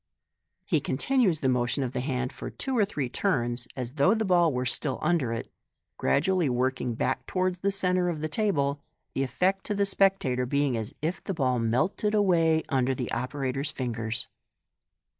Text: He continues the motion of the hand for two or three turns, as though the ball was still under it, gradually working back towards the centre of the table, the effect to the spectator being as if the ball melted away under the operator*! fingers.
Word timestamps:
He 0.65 0.79
continues 0.79 1.41
the 1.41 1.47
motion 1.49 1.83
of 1.83 1.91
the 1.93 1.99
hand 1.99 2.33
for 2.33 2.49
two 2.49 2.75
or 2.75 2.85
three 2.85 3.07
turns, 3.07 3.67
as 3.75 3.91
though 3.91 4.15
the 4.15 4.25
ball 4.25 4.51
was 4.51 4.71
still 4.71 4.97
under 4.99 5.31
it, 5.31 5.51
gradually 5.99 6.49
working 6.49 6.95
back 6.95 7.27
towards 7.27 7.59
the 7.59 7.69
centre 7.69 8.09
of 8.09 8.19
the 8.19 8.27
table, 8.27 8.81
the 9.13 9.21
effect 9.21 9.63
to 9.65 9.75
the 9.75 9.85
spectator 9.85 10.47
being 10.47 10.75
as 10.75 10.95
if 11.03 11.23
the 11.23 11.35
ball 11.35 11.59
melted 11.59 12.15
away 12.15 12.63
under 12.67 12.95
the 12.95 13.11
operator*! 13.11 13.63
fingers. 13.63 14.27